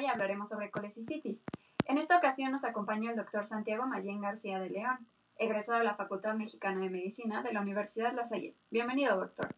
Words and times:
hoy 0.00 0.06
hablaremos 0.06 0.48
sobre 0.48 0.70
colecistitis. 0.70 1.44
En 1.84 1.98
esta 1.98 2.16
ocasión 2.16 2.52
nos 2.52 2.64
acompaña 2.64 3.10
el 3.10 3.18
doctor 3.18 3.46
Santiago 3.46 3.84
Mayén 3.86 4.22
García 4.22 4.58
de 4.58 4.70
León, 4.70 5.06
egresado 5.36 5.78
de 5.78 5.84
la 5.84 5.94
Facultad 5.94 6.34
Mexicana 6.34 6.80
de 6.80 6.88
Medicina 6.88 7.42
de 7.42 7.52
la 7.52 7.60
Universidad 7.60 8.14
La 8.14 8.26
Salle. 8.26 8.54
Bienvenido, 8.70 9.14
doctor. 9.18 9.54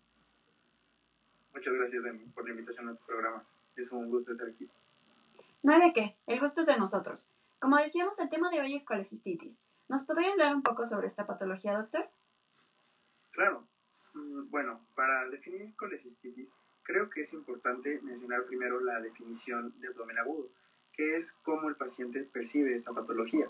Muchas 1.54 1.72
gracias 1.74 2.02
por 2.34 2.44
la 2.44 2.50
invitación 2.50 2.88
a 2.88 2.94
tu 2.96 3.04
programa. 3.04 3.44
Es 3.76 3.92
un 3.92 4.10
gusto 4.10 4.32
estar 4.32 4.48
aquí. 4.48 4.68
No 5.62 5.74
hay 5.74 5.80
de 5.80 5.92
qué, 5.92 6.16
el 6.26 6.40
gusto 6.40 6.62
es 6.62 6.66
de 6.66 6.76
nosotros. 6.76 7.28
Como 7.60 7.76
decíamos, 7.76 8.18
el 8.18 8.28
tema 8.28 8.50
de 8.50 8.62
hoy 8.62 8.74
es 8.74 8.84
colecistitis. 8.84 9.56
¿Nos 9.88 10.02
podría 10.02 10.32
hablar 10.32 10.56
un 10.56 10.62
poco 10.62 10.86
sobre 10.86 11.06
esta 11.06 11.24
patología, 11.24 11.78
doctor? 11.78 12.08
Claro. 13.30 13.64
Mm, 14.14 14.50
bueno, 14.50 14.80
para 14.96 15.28
definir 15.28 15.76
colecistitis, 15.76 16.48
creo 16.92 17.08
que 17.08 17.22
es 17.22 17.32
importante 17.32 18.00
mencionar 18.02 18.44
primero 18.44 18.78
la 18.80 19.00
definición 19.00 19.72
de 19.80 19.88
abdomen 19.88 20.18
agudo, 20.18 20.48
que 20.92 21.16
es 21.16 21.32
cómo 21.42 21.70
el 21.70 21.74
paciente 21.74 22.28
percibe 22.30 22.76
esta 22.76 22.92
patología. 22.92 23.46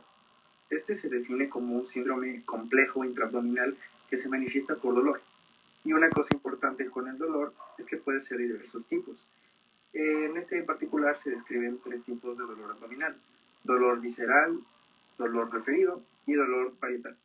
Este 0.71 0.95
se 0.95 1.09
define 1.09 1.49
como 1.49 1.75
un 1.75 1.87
síndrome 1.87 2.45
complejo 2.45 3.05
intraabdominal 3.05 3.77
que 4.09 4.17
se 4.17 4.29
manifiesta 4.29 4.77
por 4.77 4.95
dolor. 4.95 5.21
Y 5.85 5.93
una 5.93 6.09
cosa 6.11 6.29
importante 6.33 6.89
con 6.89 7.09
el 7.09 7.19
dolor 7.19 7.53
es 7.79 7.87
que 7.87 7.97
puede 7.97 8.21
ser 8.21 8.39
de 8.39 8.45
diversos 8.45 8.87
tipos. 8.87 9.17
En 9.93 10.37
este 10.37 10.59
en 10.59 10.67
particular 10.67 11.19
se 11.19 11.31
describen 11.31 11.81
tres 11.83 12.05
tipos 12.05 12.39
de 12.39 12.45
dolor 12.45 12.71
abdominal. 12.71 13.17
Dolor 13.65 14.01
visceral, 14.01 14.61
dolor 15.19 15.53
referido 15.53 16.01
y 16.27 16.35
dolor 16.35 16.75
parietal. 16.79 17.17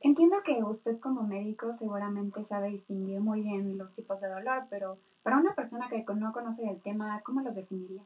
Entiendo 0.00 0.42
que 0.44 0.62
usted 0.62 0.98
como 1.00 1.24
médico 1.24 1.72
seguramente 1.72 2.44
sabe 2.44 2.68
distinguir 2.68 3.20
muy 3.20 3.42
bien 3.42 3.76
los 3.76 3.92
tipos 3.94 4.20
de 4.20 4.28
dolor, 4.28 4.64
pero 4.70 4.98
para 5.24 5.38
una 5.38 5.54
persona 5.54 5.88
que 5.88 6.04
no 6.14 6.32
conoce 6.32 6.68
el 6.68 6.80
tema, 6.80 7.20
¿cómo 7.24 7.40
los 7.40 7.54
definiría? 7.54 8.02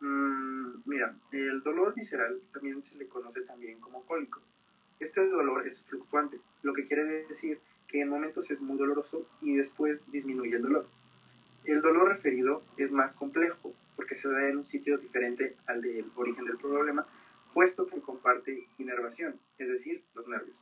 Mm, 0.00 0.82
mira, 0.84 1.14
el 1.32 1.62
dolor 1.62 1.94
visceral 1.94 2.40
también 2.52 2.82
se 2.82 2.94
le 2.96 3.08
conoce 3.08 3.40
también 3.42 3.80
como 3.80 4.02
cólico. 4.02 4.40
Este 5.00 5.26
dolor 5.26 5.66
es 5.66 5.80
fluctuante, 5.82 6.38
lo 6.62 6.74
que 6.74 6.84
quiere 6.84 7.04
decir 7.26 7.58
que 7.88 8.02
en 8.02 8.10
momentos 8.10 8.50
es 8.50 8.60
muy 8.60 8.76
doloroso 8.76 9.26
y 9.40 9.54
después 9.54 10.02
disminuye 10.12 10.56
el 10.56 10.62
dolor. 10.62 10.86
El 11.64 11.80
dolor 11.80 12.08
referido 12.08 12.62
es 12.76 12.92
más 12.92 13.14
complejo 13.14 13.72
porque 13.96 14.16
se 14.16 14.28
da 14.28 14.46
en 14.46 14.58
un 14.58 14.66
sitio 14.66 14.98
diferente 14.98 15.56
al 15.66 15.80
del 15.80 16.04
origen 16.16 16.44
del 16.44 16.58
problema 16.58 17.06
puesto 17.54 17.86
que 17.86 18.00
comparte 18.00 18.66
inervación, 18.78 19.38
es 19.58 19.68
decir, 19.68 20.02
los 20.14 20.28
nervios. 20.28 20.56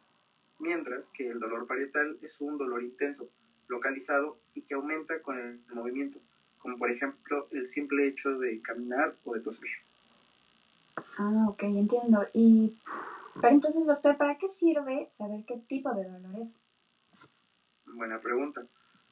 Mientras 0.59 1.11
que 1.11 1.29
el 1.29 1.41
dolor 1.41 1.67
parietal 1.67 2.19
es 2.23 2.41
un 2.41 2.59
dolor 2.59 2.83
intenso, 2.83 3.29
localizado 3.69 4.39
y 4.55 4.63
que 4.63 4.75
aumenta 4.75 5.21
con 5.23 5.39
el 5.39 5.59
movimiento, 5.75 6.21
como 6.59 6.79
por 6.79 6.91
ejemplo 6.91 7.49
el 7.51 7.67
simple 7.67 8.07
hecho 8.07 8.39
de 8.39 8.61
caminar 8.61 9.17
o 9.25 9.35
de 9.35 9.41
toser. 9.41 9.71
Ah, 11.19 11.47
ok, 11.49 11.63
entiendo. 11.65 12.27
Y, 12.33 12.77
pero 13.41 13.55
entonces, 13.55 13.87
doctor, 13.87 14.17
¿para 14.17 14.37
qué 14.37 14.49
sirve 14.49 15.09
saber 15.13 15.45
qué 15.47 15.57
tipo 15.67 15.93
de 15.95 16.05
dolor 16.05 16.41
es? 16.43 16.49
Buena 17.87 18.21
pregunta. 18.21 18.63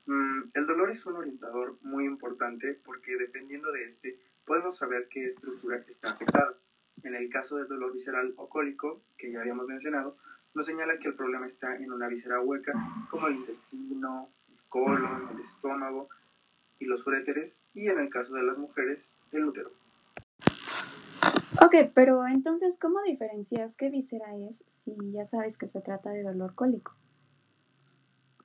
Mm, 0.07 0.43
el 0.55 0.67
dolor 0.67 0.91
es 0.91 1.05
un 1.07 1.17
orientador 1.17 1.77
muy 1.83 2.05
importante 2.05 2.79
porque 2.85 3.17
dependiendo 3.17 3.73
de 3.73 3.85
este, 3.85 4.19
podemos 4.45 4.77
saber 4.77 5.09
qué 5.11 5.27
estructura 5.27 5.77
está 5.89 6.13
afectada. 6.13 6.55
En 7.03 7.15
el 7.15 7.31
caso 7.31 7.57
del 7.57 7.69
dolor 7.69 7.93
visceral 7.93 8.35
o 8.37 8.49
cólico, 8.49 9.01
que 9.17 9.33
ya 9.33 9.41
habíamos 9.41 9.67
mencionado, 9.67 10.17
nos 10.55 10.67
señala 10.67 10.99
que 10.99 11.09
el 11.09 11.15
problema 11.15 11.47
está 11.47 11.77
en 11.77 11.93
una 11.93 12.09
visera 12.09 12.41
hueca, 12.41 12.73
como 13.11 13.29
el 13.29 13.37
intestino, 13.37 14.29
el 14.49 14.59
colon, 14.69 15.29
el 15.33 15.41
estómago 15.41 16.09
y 16.79 16.87
los 16.87 17.07
uréteres, 17.07 17.63
y 17.75 17.89
en 17.89 18.01
el 18.01 18.11
caso 18.11 18.35
de 18.35 18.43
las 18.43 18.59
mujeres, 18.59 19.03
el 19.33 19.45
útero. 19.45 19.71
Ok, 21.63 21.91
pero 21.95 22.27
entonces, 22.27 22.79
¿cómo 22.79 23.03
diferencias 23.03 23.77
qué 23.77 23.91
visera 23.91 24.37
es 24.37 24.65
si 24.67 24.95
ya 25.13 25.27
sabes 25.27 25.59
que 25.59 25.69
se 25.69 25.81
trata 25.81 26.11
de 26.11 26.23
dolor 26.23 26.55
cólico? 26.55 26.95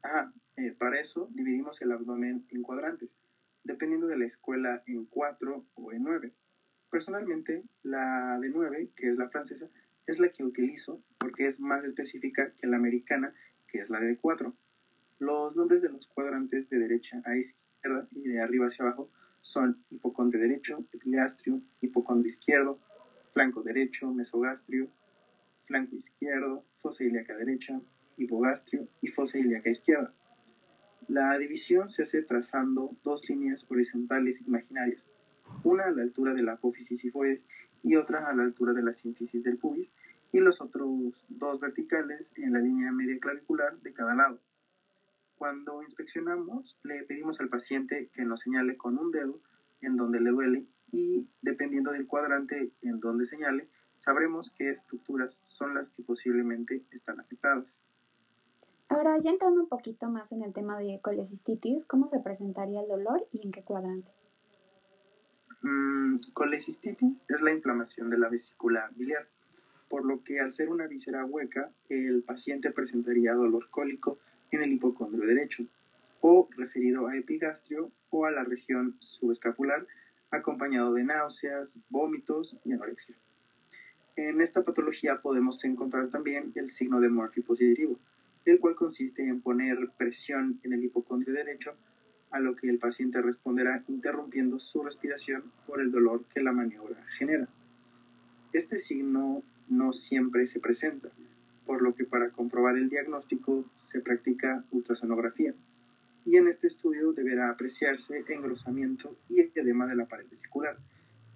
Ah, 0.04 0.32
eh, 0.58 0.72
para 0.78 1.00
eso 1.00 1.30
dividimos 1.32 1.82
el 1.82 1.92
abdomen 1.92 2.46
en 2.50 2.62
cuadrantes, 2.62 3.18
dependiendo 3.64 4.08
de 4.08 4.18
la 4.18 4.26
escuela 4.26 4.84
en 4.86 5.06
cuatro 5.06 5.66
o 5.76 5.92
en 5.92 6.04
nueve. 6.04 6.34
Personalmente, 6.90 7.64
la 7.84 8.40
de 8.40 8.50
9, 8.50 8.90
que 8.96 9.10
es 9.10 9.18
la 9.18 9.30
francesa, 9.30 9.68
es 10.08 10.20
la 10.20 10.30
que 10.30 10.44
utilizo 10.44 11.02
porque 11.18 11.48
es 11.48 11.60
más 11.60 11.84
específica 11.84 12.54
que 12.56 12.68
la 12.68 12.78
americana, 12.78 13.34
que 13.68 13.80
es 13.80 13.90
la 13.90 14.00
de 14.00 14.18
4. 14.18 14.54
Los 15.20 15.56
nombres 15.56 15.82
de 15.82 15.90
los 15.90 16.08
cuadrantes 16.08 16.70
de 16.70 16.80
derecha 16.80 17.22
a 17.26 17.36
izquierda 17.36 18.08
y 18.12 18.28
de 18.30 18.42
arriba 18.42 18.68
hacia 18.68 18.86
abajo 18.86 19.10
son 19.42 19.84
hipocondrio 19.90 20.42
derecho, 20.42 20.86
epigastrio, 20.92 21.62
hipocondrio 21.82 22.28
izquierdo, 22.28 22.80
flanco 23.34 23.62
derecho, 23.64 24.12
mesogastrio, 24.12 24.90
flanco 25.66 25.96
izquierdo, 25.96 26.66
fosa 26.80 27.04
ilíaca 27.04 27.36
derecha, 27.36 27.80
hipogastrio 28.18 28.88
y 29.02 29.08
fosa 29.08 29.38
ilíaca 29.38 29.70
izquierda. 29.70 30.14
La 31.08 31.38
división 31.38 31.88
se 31.88 32.04
hace 32.04 32.24
trazando 32.24 32.96
dos 33.04 33.28
líneas 33.30 33.66
horizontales 33.70 34.42
imaginarias 34.42 35.04
una 35.66 35.86
a 35.86 35.92
la 35.92 36.04
altura 36.04 36.34
de 36.34 36.44
la 36.44 36.54
apófisis 36.54 37.02
sifoides 37.02 37.44
y 37.84 37.96
otra 37.96 38.28
a 38.28 38.34
la 38.34 38.44
altura 38.44 38.74
de 38.74 38.84
la 38.84 38.94
sínfisis 38.94 39.44
del 39.44 39.58
pubis, 39.58 39.92
y 40.32 40.40
los 40.40 40.60
otros 40.60 40.90
dos 41.30 41.60
verticales 41.60 42.32
en 42.36 42.54
la 42.54 42.60
línea 42.60 42.92
media 42.92 43.20
clavicular 43.20 43.80
de 43.80 43.94
cada 43.94 44.16
lado. 44.16 44.40
Cuando 45.38 45.82
inspeccionamos, 45.84 46.78
le 46.84 47.04
pedimos 47.04 47.40
al 47.40 47.50
paciente 47.50 48.10
que 48.14 48.24
nos 48.24 48.42
señale 48.42 48.76
con 48.76 48.98
un 48.98 49.12
dedo 49.12 49.40
en 49.82 49.96
donde 49.96 50.20
le 50.20 50.32
duele 50.32 50.66
y, 50.92 51.28
dependiendo 51.42 51.92
del 51.92 52.08
cuadrante 52.08 52.72
en 52.82 53.00
donde 53.00 53.26
señale, 53.26 53.70
sabremos 53.96 54.54
qué 54.58 54.72
estructuras 54.72 55.42
son 55.44 55.74
las 55.74 55.90
que 55.90 56.04
posiblemente 56.04 56.84
están 56.92 57.20
afectadas. 57.20 57.82
Ahora, 58.90 59.18
ya 59.20 59.32
entrando 59.32 59.62
un 59.62 59.70
poquito 59.70 60.10
más 60.10 60.32
en 60.32 60.44
el 60.44 60.54
tema 60.54 60.78
de 60.80 61.00
colecistitis, 61.02 61.86
¿cómo 61.86 62.10
se 62.10 62.20
presentaría 62.20 62.82
el 62.82 62.88
dolor 62.88 63.26
y 63.32 63.46
en 63.46 63.52
qué 63.52 63.64
cuadrante? 63.64 64.12
Mm, 65.66 66.18
es 67.28 67.42
la 67.42 67.52
inflamación 67.52 68.12
de 68.12 68.20
la 68.20 68.30
vesícula 68.30 68.92
biliar, 68.96 69.28
por 69.90 70.06
lo 70.06 70.24
que 70.24 70.40
al 70.40 70.52
ser 70.52 70.70
una 70.70 70.86
víscera 70.86 71.26
hueca, 71.26 71.72
el 71.90 72.22
paciente 72.22 72.70
presentaría 72.70 73.34
dolor 73.34 73.68
cólico 73.72 74.20
en 74.52 74.62
el 74.62 74.74
hipocondrio 74.74 75.26
derecho, 75.26 75.66
o 76.22 76.48
referido 76.56 77.08
a 77.08 77.18
epigastrio 77.18 77.92
o 78.12 78.26
a 78.26 78.32
la 78.32 78.44
región 78.44 78.96
subescapular, 79.00 79.88
acompañado 80.30 80.94
de 80.94 81.04
náuseas, 81.04 81.80
vómitos 81.90 82.56
y 82.64 82.74
anorexia. 82.74 83.16
En 84.16 84.42
esta 84.42 84.64
patología 84.64 85.20
podemos 85.20 85.64
encontrar 85.64 86.10
también 86.10 86.52
el 86.54 86.70
signo 86.70 87.02
de 87.02 87.10
Murphy 87.10 87.42
positivo, 87.42 87.98
el 88.46 88.60
cual 88.60 88.76
consiste 88.76 89.28
en 89.28 89.42
poner 89.42 89.90
presión 89.98 90.60
en 90.62 90.74
el 90.74 90.84
hipocondrio 90.84 91.34
derecho 91.34 91.76
a 92.36 92.40
lo 92.42 92.54
que 92.54 92.70
el 92.70 92.80
paciente 92.80 93.22
responderá 93.22 93.82
interrumpiendo 93.88 94.60
su 94.60 94.84
respiración 94.84 95.54
por 95.66 95.80
el 95.80 95.90
dolor 95.90 96.26
que 96.34 96.42
la 96.42 96.52
maniobra 96.52 97.02
genera. 97.18 97.48
Este 98.52 98.78
signo 98.78 99.42
no 99.70 99.94
siempre 99.94 100.46
se 100.48 100.60
presenta, 100.60 101.10
por 101.66 101.82
lo 101.82 101.96
que 101.96 102.04
para 102.04 102.32
comprobar 102.32 102.76
el 102.76 102.90
diagnóstico 102.90 103.64
se 103.76 104.02
practica 104.02 104.66
ultrasonografía. 104.72 105.54
Y 106.26 106.36
en 106.36 106.50
este 106.50 106.68
estudio 106.68 107.14
deberá 107.14 107.50
apreciarse 107.50 108.26
engrosamiento 108.28 109.16
y 109.30 109.40
edema 109.58 109.88
de 109.88 109.96
la 109.96 110.06
pared 110.06 110.26
vesicular, 110.30 110.78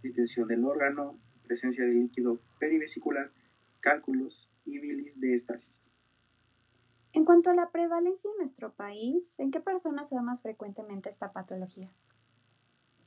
distensión 0.04 0.50
del 0.50 0.66
órgano, 0.66 1.18
presencia 1.48 1.86
de 1.86 1.94
líquido 1.94 2.42
perivesicular, 2.60 3.32
cálculos 3.80 4.50
y 4.66 4.80
bilis 4.80 5.18
de 5.18 5.36
estasis. 5.36 5.89
En 7.14 7.26
cuanto 7.26 7.50
a 7.50 7.56
la 7.56 7.72
prevalencia 7.72 8.30
en 8.30 8.38
nuestro 8.38 8.72
país, 8.72 9.40
¿en 9.40 9.50
qué 9.50 9.60
personas 9.60 10.10
se 10.10 10.16
da 10.16 10.22
más 10.22 10.42
frecuentemente 10.42 11.10
esta 11.10 11.32
patología? 11.32 11.90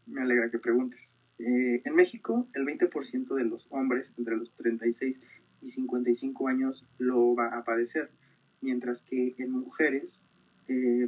Me 0.06 0.22
alegra 0.22 0.50
que 0.50 0.58
preguntes. 0.58 1.16
Eh, 1.38 1.82
en 1.84 1.94
México, 1.94 2.48
el 2.54 2.64
20% 2.64 3.34
de 3.34 3.44
los 3.44 3.66
hombres 3.70 4.12
entre 4.18 4.36
los 4.36 4.50
36 4.56 5.18
y 5.62 5.70
55 5.70 6.48
años 6.48 6.84
lo 6.98 7.34
va 7.36 7.56
a 7.56 7.64
padecer, 7.64 8.10
mientras 8.60 9.02
que 9.02 9.34
en 9.38 9.52
mujeres 9.52 10.24
eh, 10.66 11.06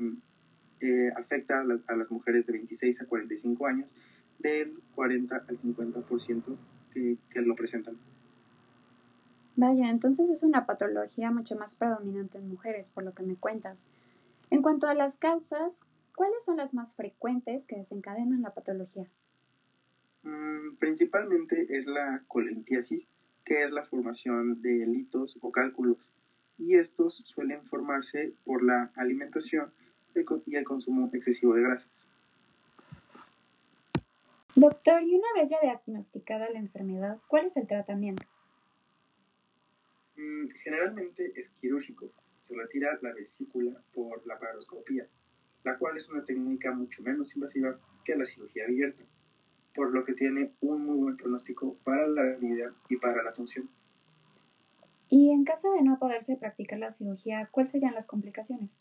eh, 0.81 1.11
afecta 1.17 1.61
a, 1.61 1.64
las 1.97 2.11
mujeres 2.11 2.47
de 2.47 2.52
26 2.52 3.00
a 3.00 3.06
45 3.06 3.67
años 3.67 3.88
del 4.38 4.81
40 4.94 5.37
al 5.37 5.56
50% 5.56 6.56
que, 6.93 7.17
que 7.31 7.40
lo 7.40 7.56
presentan. 7.56 7.97
Vaya, 9.56 9.88
entonces 9.88 10.28
es 10.30 10.42
una 10.42 10.66
patología 10.66 11.30
mucho 11.30 11.54
más 11.56 11.74
predominante 11.74 12.38
en 12.38 12.48
mujeres, 12.48 12.90
por 12.90 13.04
lo 13.04 13.14
que 13.14 13.22
me 13.22 13.36
cuentas. 13.36 13.86
En 14.50 14.62
cuanto 14.62 14.88
a 14.88 14.94
las 14.94 15.16
causas, 15.16 15.84
¿cuáles 16.16 16.44
son 16.44 16.56
las 16.56 16.74
más 16.74 16.94
frecuentes 16.94 17.66
que 17.66 17.76
desencadenan 17.76 18.42
la 18.42 18.52
patología? 18.52 19.08
Mm, 20.22 20.76
principalmente 20.78 21.76
es 21.76 21.86
la 21.86 22.22
colentiasis, 22.26 23.06
que 23.44 23.62
es 23.62 23.70
la 23.70 23.84
formación 23.84 24.60
de 24.60 24.86
litos 24.86 25.38
o 25.40 25.52
cálculos, 25.52 26.10
y 26.58 26.74
estos 26.74 27.22
suelen 27.24 27.64
formarse 27.66 28.32
por 28.44 28.62
la 28.62 28.90
alimentación 28.96 29.72
y 30.46 30.56
el 30.56 30.64
consumo 30.64 31.10
excesivo 31.12 31.54
de 31.54 31.62
grasas. 31.62 32.06
Doctor, 34.56 35.02
y 35.02 35.14
una 35.16 35.26
vez 35.34 35.50
ya 35.50 35.58
diagnosticada 35.60 36.48
la 36.50 36.60
enfermedad, 36.60 37.18
¿cuál 37.26 37.46
es 37.46 37.56
el 37.56 37.66
tratamiento? 37.66 38.24
Mm, 40.25 40.49
generalmente 40.62 41.32
es 41.37 41.49
quirúrgico. 41.61 42.11
Se 42.38 42.55
retira 42.55 42.99
la 43.03 43.12
vesícula 43.12 43.82
por 43.93 44.26
la 44.26 44.38
paroscopía, 44.38 45.06
la 45.65 45.79
cual 45.79 45.97
es 45.97 46.09
una 46.09 46.25
técnica 46.25 46.73
mucho 46.73 47.03
menos 47.03 47.35
invasiva 47.35 47.79
que 48.05 48.17
la 48.17 48.25
cirugía 48.25 48.65
abierta, 48.65 49.03
por 49.75 49.93
lo 49.93 50.05
que 50.05 50.15
tiene 50.15 50.53
un 50.61 50.85
muy 50.85 50.97
buen 50.97 51.17
pronóstico 51.17 51.76
para 51.85 52.06
la 52.06 52.37
vida 52.37 52.75
y 52.88 52.97
para 52.97 53.23
la 53.23 53.32
función. 53.32 53.69
Y 55.09 55.31
en 55.31 55.44
caso 55.44 55.73
de 55.73 55.82
no 55.82 55.99
poderse 55.99 56.37
practicar 56.37 56.79
la 56.79 56.93
cirugía, 56.93 57.49
¿cuáles 57.50 57.71
serían 57.71 57.94
las 57.94 58.06
complicaciones? 58.06 58.76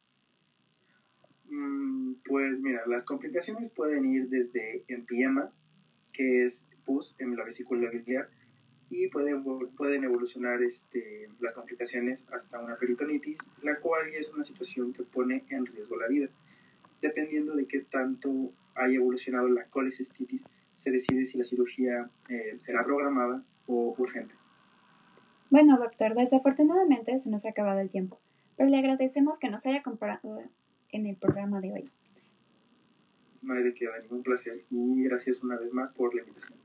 Mm, 1.50 2.16
pues 2.26 2.62
mira, 2.62 2.86
las 2.88 3.04
complicaciones 3.04 3.70
pueden 3.70 4.06
ir 4.06 4.30
desde 4.30 4.84
empiema, 4.88 5.52
que 6.12 6.46
es 6.46 6.66
pus 6.86 7.16
en 7.20 7.36
la 7.36 7.44
vesícula 7.44 7.90
biliar, 7.90 8.30
y 8.94 9.08
pueden, 9.08 9.44
pueden 9.76 10.04
evolucionar 10.04 10.62
este, 10.62 11.28
las 11.40 11.54
complicaciones 11.54 12.24
hasta 12.32 12.60
una 12.60 12.76
peritonitis, 12.76 13.40
la 13.64 13.80
cual 13.80 14.08
es 14.10 14.30
una 14.30 14.46
situación 14.46 14.94
que 14.94 15.02
pone 15.02 15.44
en 15.50 15.66
riesgo 15.66 15.98
la 15.98 16.08
vida. 16.08 16.30
Dependiendo 17.02 17.56
de 17.56 17.66
qué 17.66 17.80
tanto 17.82 18.52
haya 18.76 18.96
evolucionado 18.96 19.48
la 19.50 19.66
colecistitis, 19.66 20.44
se 20.74 20.92
decide 20.92 21.26
si 21.26 21.40
la 21.40 21.44
cirugía 21.44 22.10
eh, 22.30 22.60
será 22.60 22.84
programada 22.84 23.44
o 23.66 23.96
urgente. 23.98 24.36
Bueno, 25.50 25.78
doctor, 25.78 26.14
desafortunadamente 26.14 27.18
se 27.20 27.30
nos 27.30 27.46
ha 27.46 27.50
acabado 27.50 27.80
el 27.80 27.90
tiempo, 27.90 28.20
pero 28.58 28.70
le 28.70 28.78
agradecemos 28.78 29.40
que 29.40 29.50
nos 29.50 29.66
haya 29.66 29.82
comparado 29.82 30.40
en 30.92 31.08
el 31.08 31.16
programa 31.16 31.62
de 31.62 31.74
hoy. 31.74 31.92
No 33.42 33.56
hay 33.56 33.64
de 33.64 33.74
qué, 33.74 33.88
ningún 34.04 34.22
placer 34.22 34.64
y 34.70 35.04
gracias 35.04 35.42
una 35.44 35.58
vez 35.58 35.74
más 35.74 35.92
por 35.94 36.14
la 36.14 36.22
invitación. 36.22 36.60